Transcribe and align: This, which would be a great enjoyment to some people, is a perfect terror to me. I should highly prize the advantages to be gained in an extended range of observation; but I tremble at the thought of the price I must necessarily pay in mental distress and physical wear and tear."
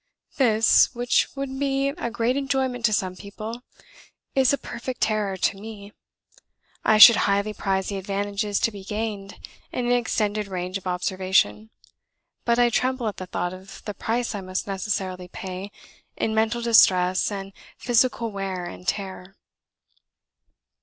This, 0.37 0.95
which 0.95 1.27
would 1.35 1.59
be 1.59 1.89
a 1.89 2.09
great 2.09 2.35
enjoyment 2.35 2.83
to 2.85 2.91
some 2.91 3.15
people, 3.15 3.61
is 4.33 4.51
a 4.51 4.57
perfect 4.57 5.01
terror 5.01 5.37
to 5.37 5.57
me. 5.61 5.93
I 6.83 6.97
should 6.97 7.17
highly 7.27 7.53
prize 7.53 7.89
the 7.89 7.97
advantages 7.97 8.59
to 8.61 8.71
be 8.71 8.83
gained 8.83 9.35
in 9.71 9.85
an 9.85 9.91
extended 9.91 10.47
range 10.47 10.79
of 10.79 10.87
observation; 10.87 11.69
but 12.45 12.57
I 12.57 12.71
tremble 12.71 13.07
at 13.09 13.17
the 13.17 13.27
thought 13.27 13.53
of 13.53 13.83
the 13.85 13.93
price 13.93 14.33
I 14.33 14.41
must 14.41 14.65
necessarily 14.65 15.27
pay 15.27 15.71
in 16.17 16.33
mental 16.33 16.63
distress 16.63 17.31
and 17.31 17.53
physical 17.77 18.31
wear 18.31 18.65
and 18.65 18.87
tear." 18.87 19.35